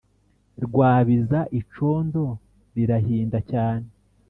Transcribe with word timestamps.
Rwabiza 0.65 1.39
icondo 1.59 2.23
lirahinda 2.75 3.39
cyane, 3.51 3.87